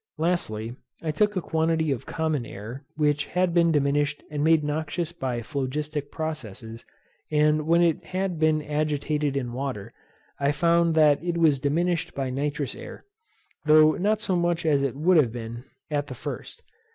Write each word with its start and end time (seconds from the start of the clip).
Lastly, 0.17 0.75
I 1.03 1.11
took 1.11 1.35
a 1.35 1.43
quantity 1.43 1.91
of 1.91 2.07
common 2.07 2.43
air, 2.43 2.83
which 2.95 3.25
had 3.27 3.53
been 3.53 3.71
diminished 3.71 4.23
and 4.31 4.43
made 4.43 4.63
noxious 4.63 5.11
by 5.11 5.41
phlogistic 5.43 6.09
processes; 6.09 6.83
and 7.31 7.67
when 7.67 7.83
it 7.83 8.05
had 8.05 8.39
been 8.39 8.63
agitated 8.63 9.37
in 9.37 9.53
water, 9.53 9.93
I 10.39 10.53
found 10.53 10.95
that 10.95 11.23
it 11.23 11.37
was 11.37 11.59
diminished 11.59 12.15
by 12.15 12.31
nitrous 12.31 12.73
air, 12.73 13.05
though 13.65 13.91
not 13.91 14.21
so 14.21 14.35
much 14.35 14.65
as 14.65 14.81
it 14.81 14.95
would 14.95 15.17
have 15.17 15.31
been 15.31 15.65
at 15.91 16.07
the 16.07 16.15
first. 16.15 16.63